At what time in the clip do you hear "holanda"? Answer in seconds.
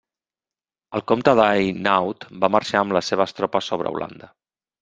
3.97-4.33